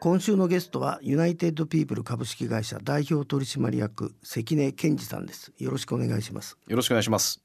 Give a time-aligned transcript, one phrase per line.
[0.00, 5.52] 今週のゲストはユナイテッドピープル株式会社代表取締役関根健二さんです。
[5.58, 6.56] よろしくお願いします。
[6.66, 7.44] よろしくお願いします。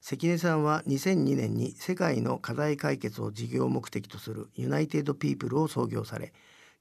[0.00, 6.32] 関根さんは2002年に世界の課題解決を事業目的とするユナイテッドピープルを創業され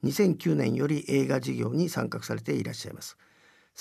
[0.06, 3.18] 2009年より映画事業に参画されていらっしゃいます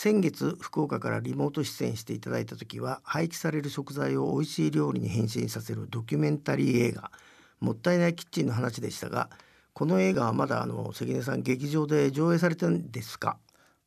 [0.00, 7.10] 先月福岡からリモート出演していただいた時は廃棄される食材を美味しい料理に変身させるドキュメンタリー映画
[7.58, 9.28] もったいないキッチンの話でしたが
[9.72, 13.38] この映画はまだあの関根さん劇場で上映されてるんですか？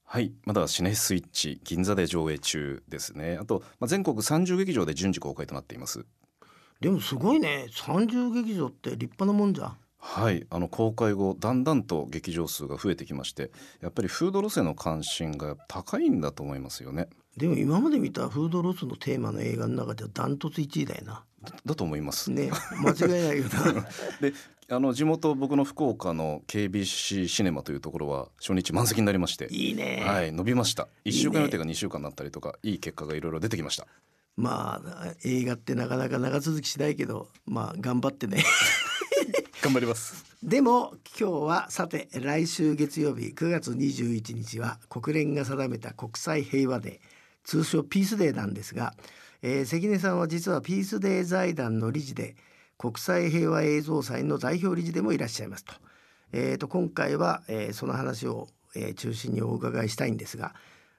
[0.04, 3.38] はいまだシネスイッチ銀座で上映中ですね。
[3.40, 6.06] あと、まあ、全国30劇場で順次公開となっています。
[6.82, 7.68] でもすごいね。
[7.72, 13.52] 30劇場って立派なもんじゃはいあの公開後だんだんと劇場数が増えてきまして
[13.82, 17.08] やっぱりフードロスへの関心が高いんだと思いますよね。
[17.38, 21.24] でも今まで見たフードロスのテーマの映画の中ではダントツ1位だよな。
[21.44, 22.32] だだと思います。
[22.32, 22.52] ね
[22.84, 23.88] 間違いないよな。
[24.20, 24.34] で
[24.70, 30.88] あの地元僕の福岡の KBC シネマというところは初日満席になりましていいね、はい伸びました。
[31.06, 31.22] 1いいね。
[31.22, 33.86] 週間予定が2週間になったりとかいい結果がいろいろ出てきました。
[34.36, 38.44] まあ映画ってなかなか長続きしないけどまあ頑張ってね
[39.62, 40.26] 頑張ります。
[40.42, 47.00] でも今日はさて来週月曜日9月21日は国連が定めた国際平和デー
[47.44, 48.96] 通称ピースデーなんですが、
[49.44, 52.36] えー関根さんは実はピースデー財団の理事で
[52.80, 55.74] 国際平和映像祭の代表理事でもいらっしゃいますと,、
[56.32, 60.56] えーと今回は、えーその話を、えー中心にお伺いしたいんですが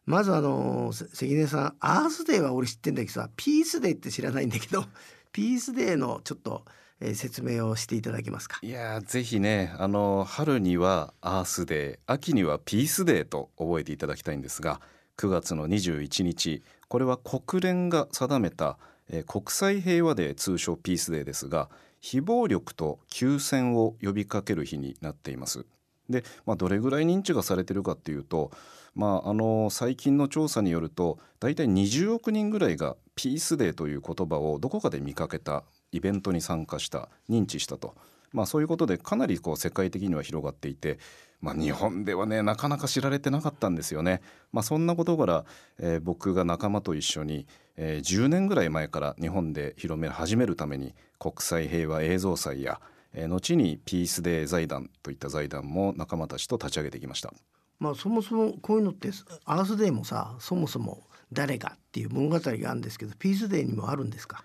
[0.07, 4.85] まずあの関根さんアースデーは俺知ってんだけどさピースデーって知らないんだけど
[5.33, 6.65] ピースデーのちょっと、
[7.03, 8.59] えー説明をしていただけますか？
[8.63, 14.81] いやーぜひねあの春にはアースデー秋にはピースデーと覚えていただきたいんですが
[15.17, 18.79] 9月の21日これは国連が定めた、
[19.11, 21.69] えー国際平和デー通称ピースデーですが
[22.01, 25.67] 非暴力と休戦を呼びかける日になっています。
[26.11, 28.51] で、まあ、どれぐらい認知がされてるかっていうと、
[28.95, 35.63] まあ、あの最近の調査によると大体20億人ぐらいがピースデーという言葉をどこかで見かけた
[35.93, 37.95] イベントに参加した認知したと、
[38.33, 40.99] まあ、そういうことでかなりこう世界的には広がっていて、
[41.41, 44.23] まあ、日本ではねなかなか知られてなかったんですよね。
[44.53, 45.45] まあ、そんなことから、
[45.79, 52.81] えー僕が仲間と一緒に、えー10年ぐらい前から日本で広め始めるために国際平和映像祭や、
[53.13, 57.33] えー後にピースデー財団といった財団も仲間たちと立ち上げてきました。
[57.79, 59.11] まあそもそもこういうのって
[59.45, 64.45] アースデーもさそもそも誰がっていう物語があるんですけどピースデーにもあるんですか？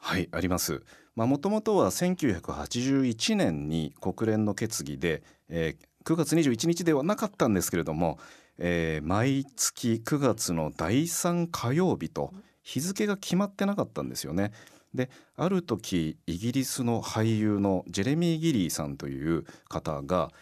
[0.00, 0.82] はいあります。
[1.14, 8.18] もともとは1981年に国連の決議で、えー9月21日ではなかったんですけれども、
[8.56, 14.52] えー毎月9月の第3火曜日と日付が決まってなかったんですよね。
[14.94, 20.32] である時イギリスの俳優のジェレミー・ギリーさんという方が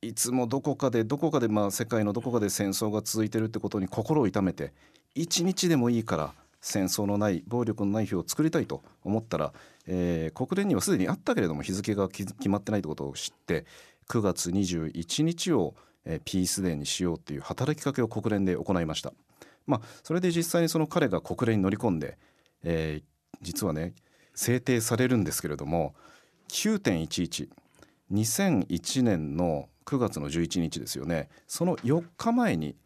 [0.00, 4.72] いつもどこかでどこかでまあ世界のどこかで戦争が続いてるってことに心を痛めて
[5.14, 9.52] 一日でもいいから戦争のない暴力のない日を作りたいと思ったら、
[9.86, 13.66] えー国連にはすでにあったけれども日付が決まってないってことを知って
[14.08, 15.74] 9月21日を、
[16.04, 19.12] えーピースデーにしようっていう働きかけを国連で行いました。
[19.66, 22.16] まあ、それで実際にその彼が国連に乗り込んで、
[22.62, 23.94] えー実はね
[24.34, 25.94] 制定されるんですけれども
[26.48, 27.48] 9.11
[28.12, 32.76] 2001年の9月の11日ですよねその4日前に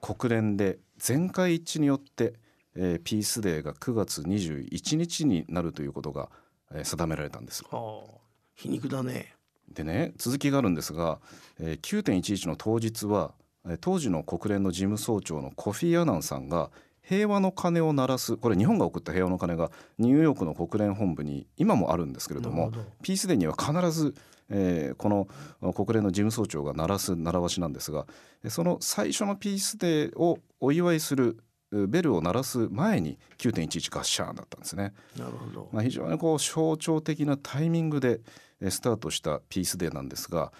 [0.00, 2.34] 国連で全会一致によって、
[2.76, 6.28] えーピースデーが9月21日になるということが、
[6.72, 7.64] えー定められたんです。
[7.70, 8.10] はあ。
[8.54, 9.34] 皮肉だね。
[9.72, 11.20] でね続きがあるんですが、
[11.58, 13.32] えー9.11の当日は、
[13.66, 16.70] えー当時の国連の事務総長のコフィ・アナンさんが
[17.02, 24.14] 平和の鐘を鳴らすこれ日本が送った平和の鐘がニューヨークの国連本部に今もあるんですけれどもピースデーには必ず、
[24.48, 28.06] えーこの国連の事務総長が鳴らす習わしなんですが
[28.42, 31.43] えその最初のピースデーをお祝いするう
[31.88, 34.92] ベルを鳴らす前に9.11ガッシャーンだったんですね。
[35.18, 38.20] なるほど、まあ、非常にこう象徴的なタイミングで
[38.60, 40.52] えースタートしたピースデーなんですが、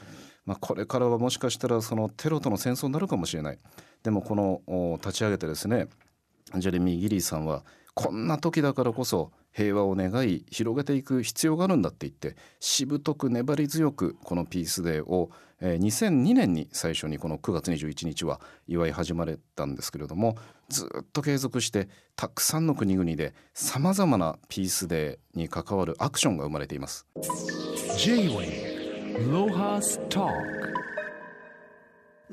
[0.47, 3.59] まあ、これからはもしかしたらそのテロとの戦争になるかもしれない
[4.03, 5.89] でもこのお立ち上げてですね
[6.57, 7.65] ジェレミー・ギリーさんは
[7.95, 15.31] こんな時だからこそ平和を願い広げていく必要があるんだって言ってしぶとく粘り強くこのピースデーを、
[15.61, 20.37] えー2002年に最初にこの9月21日は祝い始まれたんですけれども
[20.69, 27.07] ずっと継続してたくさんの国々でさまざまなピースデーに関わるアクションが生まれています。
[27.97, 28.75] J-Way
[29.31, 30.74] Lohas Talk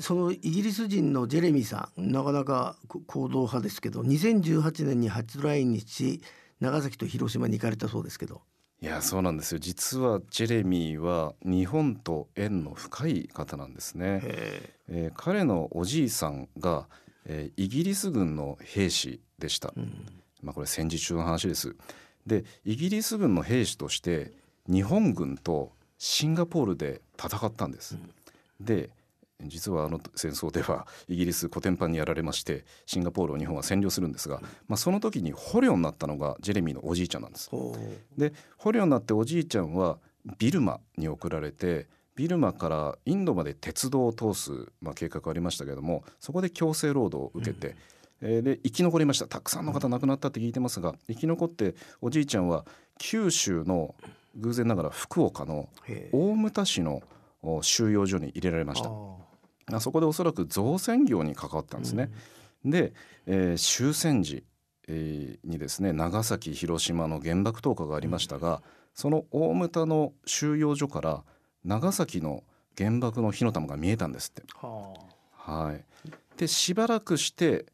[0.01, 6.21] そのイギリス人のジェレミーさんなかなかこ行動派ですけど2018年に初来日し
[6.59, 8.41] 長崎と広島に行かれたそうですけど。
[8.83, 9.59] いやそうなんですよ。
[9.59, 16.87] 実はジェレミーは日本と縁の深い方なんですね、へえー彼のおじいさんが、
[17.25, 20.07] えーイギリス軍の兵士でした、えうん。
[20.41, 21.75] まあ、これ戦時中の話です。
[22.25, 24.33] でイギリス軍の兵士として
[24.67, 27.97] 日本軍とシンガポールで戦ったんです、
[28.59, 28.89] で
[29.47, 37.49] 実はあの戦争では イギリスコテンパンにやられましてシンガポールを日本は占領するんですが、まあ、その時に捕虜になったのがジェレミーのおじいちゃんなんです。
[37.49, 37.75] ほ
[38.17, 39.99] で捕虜になっておじいちゃんは
[40.37, 44.51] ビルマに送られてビルマからインドまで鉄道を通す、
[44.81, 47.75] まあ、計画ありましたけれどもそこで強制労働を受けて、
[48.21, 49.25] えーで生き残りました。
[49.25, 52.65] たくさんの方亡くなったって聞いてますが生き残っておじいちゃんは
[52.99, 53.95] 九州の
[54.35, 55.69] 偶然ながら福岡の
[56.11, 57.01] 大牟田市の
[57.41, 58.89] お収容所に入れられました
[59.79, 62.11] そこでおそらく造船業に関わったんですね。
[62.65, 62.93] で、
[63.25, 64.43] えー終戦時、
[64.87, 68.61] えーにですね長崎広島の原爆投下がありましたが、
[68.93, 71.23] その大牟田の収容所から
[71.63, 72.43] 長崎の
[72.77, 74.43] 原爆の火の玉が見えたんですって。
[74.53, 74.93] は
[75.33, 75.83] はい、
[76.37, 77.65] でしばらくして、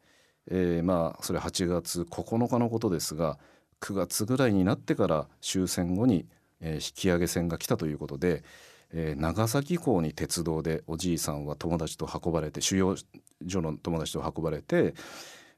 [0.50, 3.38] えーまあそれ8月9日のことですが
[3.80, 6.26] 9月ぐらいになってから終戦後に、
[6.60, 8.42] えー引き上げ船が来たということで、
[8.92, 12.96] えー長崎港に鉄道でおじいさんは友達と運ばれて収容
[13.46, 14.94] 所の友達と運ばれて、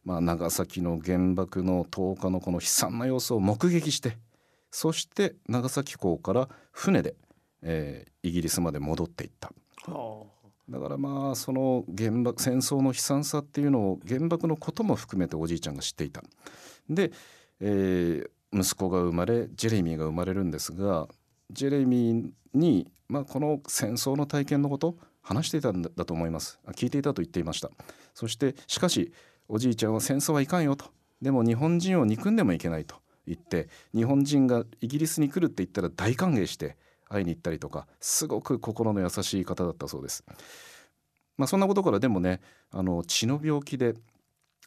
[0.04, 4.18] まあ、長崎の原爆の投下のこの悲惨な様子を目撃して
[4.70, 7.14] そして長崎港から船で、
[7.62, 9.50] えーイギリスまで戻っていった。
[9.86, 10.24] あは
[10.68, 16.22] だからまあその原爆戦争の悲惨さっていうのを原爆のことも含めておじいちゃんが知っていた。
[16.88, 17.12] で、
[17.60, 21.06] えー息子が生まれジェレミーが生まれるんですが
[21.50, 26.58] ジェレミーに、まあ、この戦争の体験のこと話していたんだと思います。
[26.72, 27.70] 聞いていたと言っていました。
[28.14, 29.12] そしてしかし
[29.48, 30.86] おじいちゃんは戦争はいかんよと。
[31.20, 36.76] でも日本人を憎んでもいけないと言って日本人がイギリスに来るって言ったら大歓迎して
[37.08, 40.24] 会いに行ったりとかすごく心の優しい方だったそうです。
[41.36, 43.94] まあ、そんなことからでもねあの血の病気で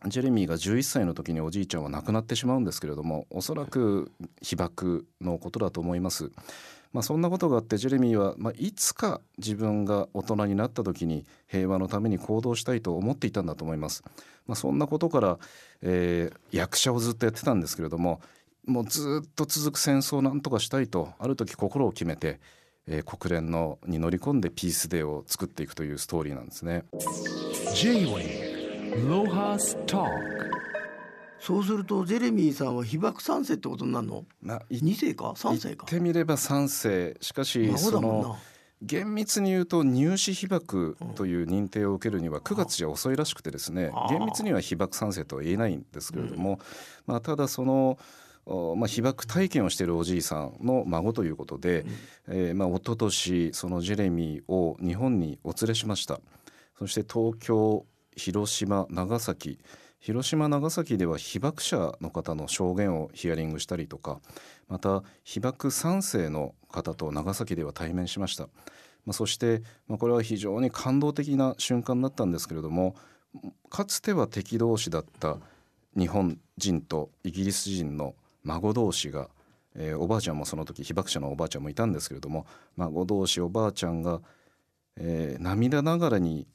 [0.08, 4.12] ジェレミーが11歳の時におじいちゃんは亡くなってしまうんですけれどもおそらく
[4.42, 6.32] 被爆のことだと思います。
[6.94, 14.04] まあ、そんなことがあってジェレミーは、まあ、いつか自分が大人になった時に平和のために行動したいと思っていたんだと思います。
[14.46, 15.40] まあ、そんなことから、
[15.82, 18.22] えー役者をずっとやってたんですけれども
[18.66, 22.40] もうずっと続く戦争をなんとかしたいとある時心を決めて、
[22.86, 26.84] えー国連のに乗り込んでピースデーを作っていくというストーリーなんですね。
[27.74, 28.43] J-Way
[31.40, 34.26] そうするとジェレミーさんは被爆三世ってことになるの？
[34.42, 35.34] まあ、い二世か？
[35.36, 37.18] 三世言かってみれば3世。
[37.20, 38.28] しかし孫そだもんな。
[38.30, 38.38] の
[38.82, 46.60] 厳密に言うと入試被爆という認定を受けるには9月じゃ遅いらしくてですね厳密には被爆3世とは言えないんですけれども、
[47.06, 47.98] まあ、ただその、
[48.46, 51.86] おまあ、被爆体験をしているおじいさんの孫ということで、
[52.28, 56.20] えーまあ、一昨年そのジェレミーを日本にお連れしました。
[56.78, 59.60] そして東京広島長崎。
[60.04, 64.20] 広島長崎では被爆者の方の証言をヒアリングしたりとか
[64.68, 68.44] また被爆3世の方と長崎では対面しました、
[69.06, 72.98] まあ、そして、まあ、これは非常に感動的な瞬間だったんですけれども
[73.70, 75.38] かつては敵同士だった
[75.98, 78.14] 日本人とイギリス人の
[78.44, 79.30] 孫同士が、
[79.74, 82.46] えーおばあちゃんもその時被爆者のおばあちゃんもいたんですけれども
[82.76, 84.20] 孫同士おばあちゃんが、
[84.98, 86.46] えー涙ながらに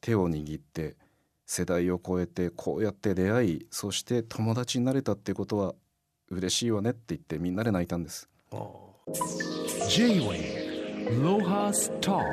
[0.00, 0.96] 手を握って
[1.46, 5.74] 世代を超えてこうやって出会いそして友達になれたっていうことは
[6.28, 8.28] 嬉しいわねって言ってみんなで泣いたんです。
[8.52, 8.60] ああ
[9.88, 12.24] J-Way Lohas Talk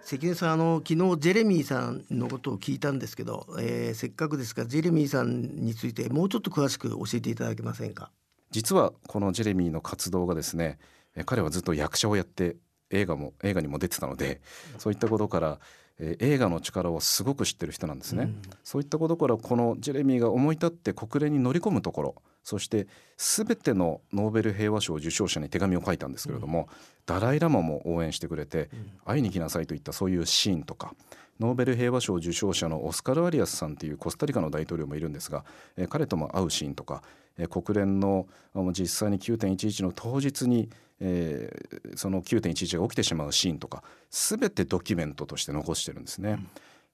[0.00, 8.10] 関根さんあの昨日ジェレミーさんのことを聞いたんですけど、えーせっかくですからジェレミーさんについてもうちょっと詳しく教えていただけませんか？
[8.50, 10.78] 実はこのジェレミーの活動がですね
[11.16, 12.56] えー彼はずっと役者をやって
[12.90, 14.40] 映画も映画にも出てたので
[14.78, 15.58] そういったことから、
[15.98, 18.28] えー映画の力をすごく知ってる人なんですね、
[18.64, 26.68] そういったことからこのジェレミーが思い立って国連に乗り込むところそして全てのノーベル平和賞受賞者に手紙を書いたんですけれども、
[27.06, 28.70] ダライ・ラマも応援してくれて、
[29.04, 30.94] 会いに来なさいといったそういうシーンとか
[31.40, 35.44] ノーベル平和賞受賞者のオスカル・アリアスさんっていうコスタリカの大統領もいるんですが、
[35.76, 37.02] えー彼とも会うシーンとか、
[37.38, 38.26] えー国連の
[38.72, 40.68] 実際に9.11の当日に、
[41.00, 46.38] えーその9.11が起きてしまうシーンとか全てドキュメントとして残してるんですね。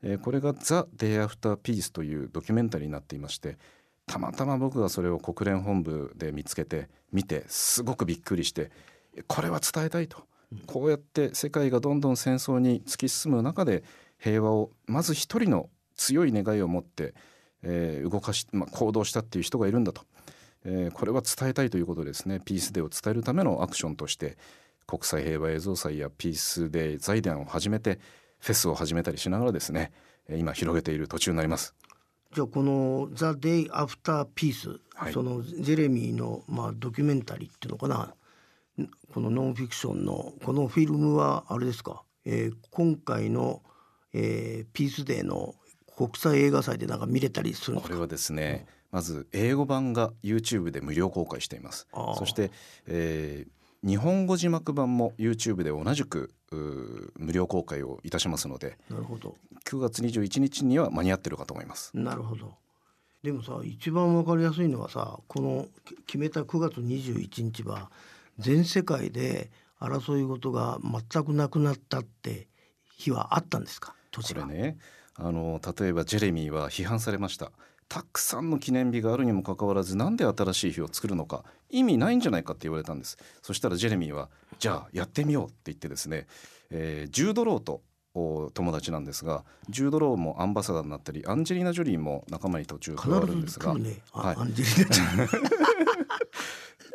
[0.03, 3.57] えーこれが「ザ・デイ・アフター・ピース」というドキュメンタリーになっていまして
[4.07, 8.71] たまたま僕がそれを国連本部で見つけて見てすごくびっくりして
[9.27, 10.27] これは伝えたいと。
[10.67, 13.85] こうやって世界がどんどん戦争に突き進む中で
[14.19, 17.15] 平和をまず一人の強い願いを持って、
[17.63, 20.03] えー動かし、まあ、行動したっていう人がいるんだと
[20.65, 22.41] えーこれは伝えたいということでですね。
[22.45, 24.37] ピースデーを伝えるためのアクションとして
[24.87, 27.99] 国際平和映像祭やピースデー財団を始めて
[28.41, 29.93] フェスを始めたりしながらですね
[30.29, 31.75] えー今広げている途中になります。
[32.35, 35.13] じゃあこの「ザ・デイ・アフター・ピース」はい。
[35.13, 38.15] そのジェレミーの、まあ、ドキュメンタリーっていうのかな？
[38.85, 43.63] んこのノンフィクションのこのフィルムはあれですか、えー今回の、
[44.13, 45.55] えーピースデーの
[45.97, 47.89] 国際映画祭でなんか見れたりするんですか？
[47.89, 51.87] これはですね、まず英語版が YouTube で無料公開しています。
[52.19, 52.51] そして、
[52.87, 53.51] えー
[53.83, 56.35] 日本語字幕版も YouTube で同じく
[57.17, 59.39] 無料公開をいたしますのでなるほど。
[59.65, 61.91] 9月21日には間に合ってるかと思います。
[61.97, 62.53] なるほど。
[63.23, 67.91] でもさ一番わかりやすいのはさこのき決めた9月21日は
[68.39, 70.79] 全世界で争い事が
[71.11, 72.49] 全くなくなったって
[72.99, 73.95] 日はあったんですか？
[74.15, 74.77] これね
[75.15, 77.51] あの例えばジェレミーは批判されました
[77.91, 84.31] たくさんの記念日があるにもかかわらずなんで新しい日を作るのか意味ないんじゃないかって言われたんですそしたらジェレミーは
[84.61, 86.29] じゃあやってみようって言ってですね、
[86.71, 87.83] えージュード・ローと
[88.15, 93.99] お友達なんですがジュード・ローもアンバサダーになったりアンジェリーナ・ジョリーも仲間に途中加わるんですがね。
[94.13, 95.41] あ、はいアンジェリーナちゃん。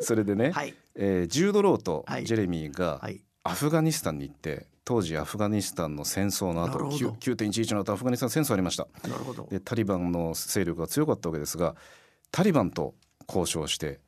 [0.00, 3.20] それでね、はいえージュード・ローとはいジェレミーがはい。
[3.46, 6.96] アフガニスタンに行って当時アフガニスタンの戦争の後なるほど。
[7.20, 8.86] 9 9.11の後アフガニスタン戦争ありました。
[9.50, 11.74] でタリバンの勢力が強かったわけですが
[12.30, 12.94] タリバンと
[13.28, 14.00] 交渉して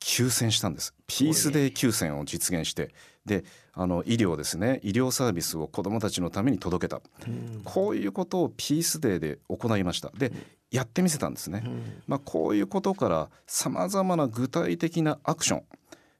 [0.00, 0.94] 休戦したんです。
[1.06, 7.00] ピースデー休戦を実現してであの医療ですね医療サービスを子どもたちのために届けた。
[7.26, 7.62] うん。
[7.64, 10.10] こういうことをピースデーで行いました。
[10.10, 10.32] で
[10.70, 12.02] やってみせたんですね、うん。
[12.08, 15.62] まあ、こういうことからさまざまな具体的なアクション、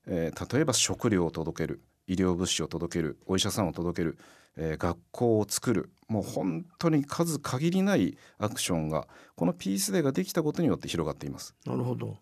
[0.06, 4.18] えー例えば食料を届ける医療物資を届けるお医者さんを届ける、
[4.56, 11.54] えー学校を作るもう本当に数限りないアクションがこのピースデーができたことによって広がっています。
[11.66, 12.18] なるほど。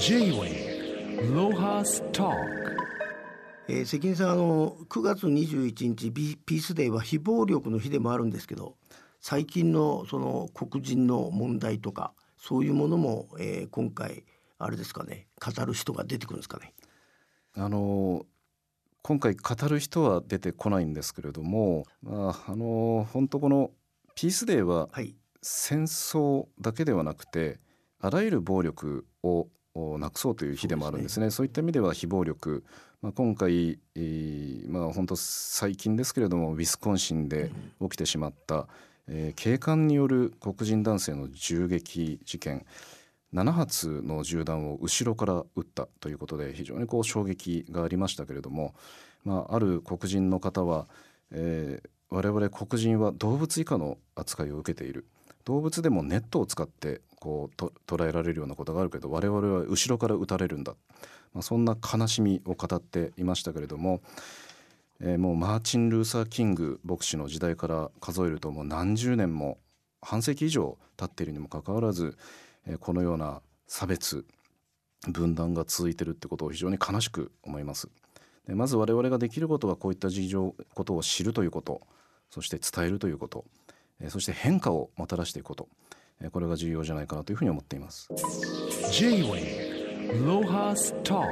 [0.00, 2.34] J-Way Lohas Talk
[3.68, 8.76] えー関根さんあの9月21日ビピースデーは非暴力の日でもあるんですけど
[9.20, 14.24] 最近のその黒人の問題とかそういうものも、えー今回
[14.58, 16.72] あれですかね語る人が出てくるんですかね。
[17.54, 18.24] あの
[19.06, 23.70] 今回語る人は出てこないんですけれども、まあ、あの本当この
[24.16, 25.14] ピースデーははい。
[25.42, 27.60] 戦争だけではなくて
[28.00, 31.30] あらゆる暴力をおなくそうという日でもあるんですね。
[31.30, 32.64] そういった意味では非暴力、
[33.00, 38.66] まあ、今回、えーまあ本当最近ですけれどもウィスコンシンで起きてしまった、
[39.06, 42.66] えー警官による黒人男性の銃撃事件
[43.36, 48.74] 7発の銃弾を後ろから撃ったということで非常にこう衝撃がありましたけれども、
[49.24, 50.86] まあ、ある黒人の方は、
[51.30, 55.06] えー我々黒人は動物以下の扱いを受けている。
[55.44, 60.76] 動物でもネットを使ってこうと捉えられるようなことがあるけど我々は後ろから撃たれるんだ、
[61.34, 64.02] まあ、そんな悲しみを語っていましたけれども、
[65.00, 69.58] えーもうマーチン・ルーサー・キング牧師の時代から数えるともう何十年も
[70.00, 72.16] 半世紀以上経っているにもかかわらず、
[72.80, 74.26] このような差別
[75.08, 77.88] 分断が続いているってことを非常に悲しく思います。
[78.46, 81.80] でまず我々ができることはこういった事情ことを知るということ
[82.30, 83.44] そして伝えるということ、
[84.00, 85.68] えーそして変化をもたらしていくこと、
[86.20, 88.08] えーこれが重要じゃないかなというふうに思っています。
[88.92, 91.26] J-Way Lohas Talk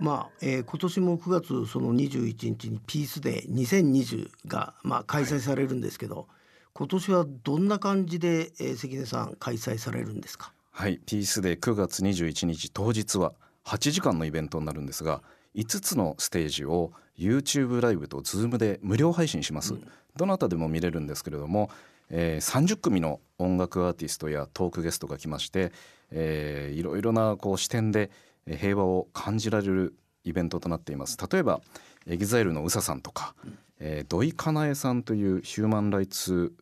[0.00, 6.28] まあ、えー今年も9月その21日にピースデー2020がまあ開催されるんですけど、
[6.76, 10.52] 今年はどんな感じで、えー関根さん開催されるんですか？
[10.72, 13.32] はい、ピースデー9月21日当日は
[13.64, 15.22] 8時間のイベントになるんですが
[15.54, 19.74] 5つのステージを YouTube ライブと Zoom で無料配信します、
[20.16, 21.70] どなたでも見れるんですけれども、
[22.10, 25.70] えー30組の音楽アーティストやトークゲストが来まして、
[26.10, 28.10] えーいろいろなこう視点で
[28.46, 31.16] えー平和を感じられるイベントとなっています。
[31.30, 31.60] 例えば
[32.08, 33.36] EXILE の宇佐さんとか、
[33.78, 36.52] えー土井かなえさんというヒューマン・ライツ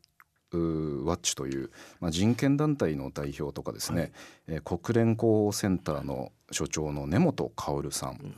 [0.56, 4.12] ワッチという、まあ、人権団体の代表とかですね、
[4.46, 8.34] えー国連広報センターの所長の根本薫さん、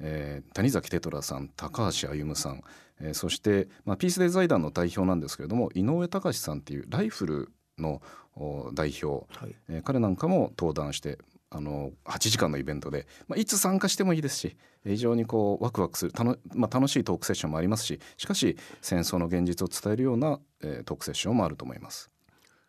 [0.00, 2.62] えー谷崎テトラさん高橋歩さん、
[3.00, 8.02] えーそして、まあ、ピースデー財団の代表なんですけれども井上隆さんっていうライフルの
[8.34, 9.54] お代表、はい。
[9.68, 11.18] えー彼なんかも登壇して
[11.54, 22.10] あの8時間のイベントで、まあ、いつ参加してもいいですしえー非常にこうワクワクするたの、まあ、楽しいトークセッションもありますししかし戦争の現実を伝えるような、えートークセッションもあると思います。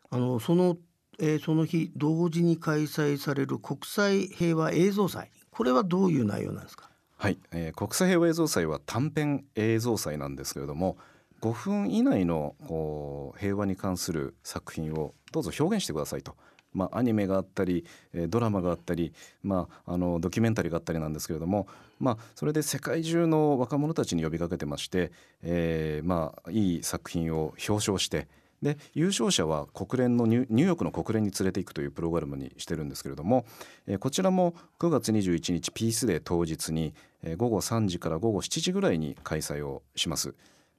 [0.10, 0.78] あのその、
[1.20, 6.90] えーその日同時に開催される国際平和映像祭これはどういう内容なんですか？
[7.18, 10.98] はい、えー国際平和映像祭は短編映像祭なんですけれども
[11.42, 16.36] 5分以内のこう平和に関する作品をどうぞ表現してくださいと
[16.74, 19.14] まあ、アニメがあったり、ドラマがあったり、
[19.44, 21.68] まあ、あのドキュメンタリーがあったりなんですけれども、
[22.00, 25.12] まあ、それで世界中の若者たちに呼びかけてまして、
[25.42, 28.28] えーまあ、いい作品を表彰して
[28.64, 33.46] で優勝者は国連のニューヨークの国連に連れていくというプログラムにしてるんですけれども、
[33.88, 40.34] えーこちらも9月21日ピースデー当日に、えー午後3時から午後7時ぐらいに開催をします。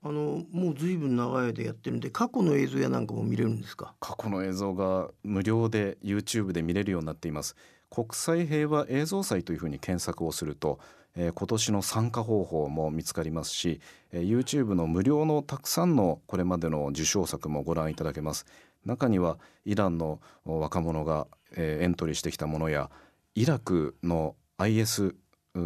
[0.06, 3.94] あのもうずいぶん長い間やってるんで過去の映像やなんかも見れるんですか？
[4.00, 7.56] 過去の映像が無料で YouTube で見れるようになっています。
[7.90, 10.78] 国際平和映像祭というふうに検索をすると、
[11.16, 13.80] えー今年の参加方法も見つかりますし、
[14.12, 18.44] えー YouTube の無料のたくさんのこれまでの受賞作もご覧いただけます。
[18.84, 22.90] 中にはイランの若者が、えーエントリーしてきたものや
[23.34, 25.14] イラクの IS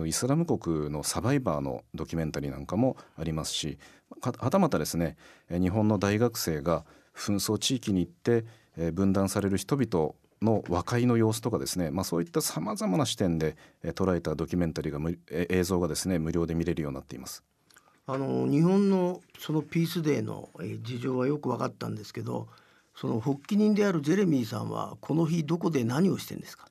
[0.06, 3.78] イスラム国のサバイバーのドキュメンタリーなんかもありますし
[4.20, 5.16] はたまたですね
[5.50, 6.84] 日本の大学生が
[7.14, 8.44] 紛争地域に行って、
[8.92, 17.42] 分断される人々の和解の様子とかですね、まあ、そういったさまざまな視点で、捉えたドキュメンタリーが映像がですね無料で見れるようになっています。
[18.06, 20.48] あの日本のそのピースデーの
[20.82, 22.48] 事情はよく分かったんですけど
[22.96, 26.68] その発起人であるジェレミーさんはこの日どこで何をしてんですか？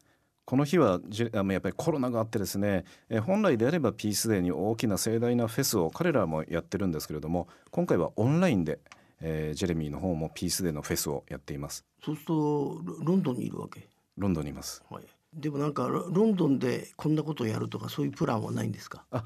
[0.48, 8.80] この日はじあのやっぱりコロナがあってですね、えー本来であればピースデーに大きな盛大なフェスを彼らもやってるんですけれども今回はオンラインで、
[9.20, 11.84] えージェレミーの方もピースデーのフェスをやっています。
[12.02, 14.82] そうするとロロンドンにいるわけ、ロンドンにいます。
[14.90, 19.04] はい、でもなんかロロンドンでこんなことをやるとかそういうプランはないんですか？
[19.12, 19.26] あ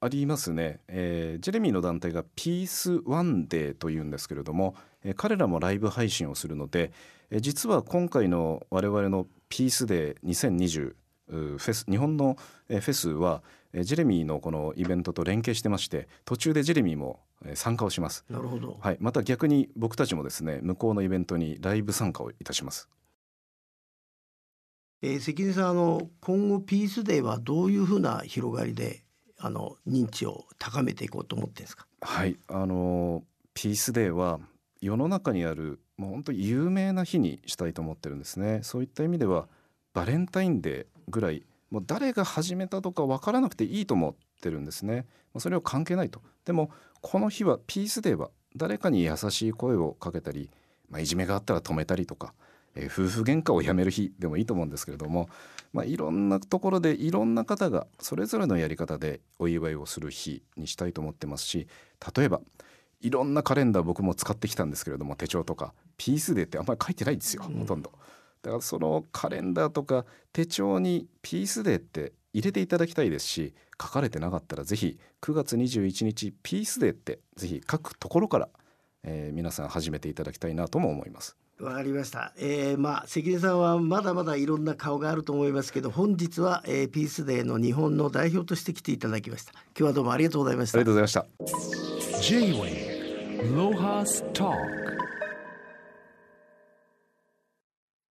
[0.00, 6.92] ありますね、えージェレミーの団体がピースワンデーというんですけれども、えー彼らもライブ配信をするので、
[7.30, 10.94] えー実は今回の我々のピースデー2020
[11.28, 12.36] うーフェス日本の
[12.68, 13.42] えーフェスは
[13.72, 18.24] えージェレミーのこのイベントと連携してまして途中でジェレミーもえー参加をします。
[18.28, 22.88] なるほど、はい、また逆に僕たちもですね向こうのイベントにライブ参加をいたします。
[25.02, 29.02] えー関根さんあの今後ピースデーはどういうふうな広がりで
[29.38, 31.86] あの認知を高めていこうと思ってるんですか？
[32.02, 33.22] はい、あのー
[33.54, 34.38] ピースデーは
[34.82, 38.60] 世の中にあるもう本当に有名な日にしたいと思ってるんですね。
[38.62, 39.48] そういった意味では
[39.94, 45.06] バレンタインデーぐらいもう誰が始めたとか分からなくていいと思ってるんですね。
[45.32, 46.20] まあそれは関係ないと。
[46.44, 50.50] でもこの日はピースデーは誰かに優しい声をかけたり、
[50.90, 52.34] まあ、いじめがあったら止めたりとか、
[52.74, 55.28] えー夫婦喧嘩をやめる日でもいいと思うんですけれども、
[55.72, 61.68] まあ、いろんなところでいろんな方がそれぞれのやり方でお祝いをする日にしたいと思ってますし
[62.16, 62.40] 例えば
[63.02, 67.92] いろんなカレンダー僕も使ってきたんですけれども手帳とかピースデーってあんまり書いてないんですよ、うんほとんど。
[68.42, 78.48] だからそのカレンダーとか手帳にピースデーって入れていただきたいですし書かれてなかったらぜひ9月21日ピースデーってぜひ書くところから、
[79.04, 81.36] えー皆さん始めていただきたいなとも思います。
[81.62, 82.32] わかりました。
[82.36, 89.52] えー、まあ関根さんはまだまだいろんな顔があると思いますけど、本日は、えー、ピースデーの日本の代表として来ていただきました。
[89.52, 91.00] 今日はどうもありがとうございましたありがとう。
[91.00, 91.28] ございま
[92.18, 92.91] した。
[93.42, 94.81] Lohas Talk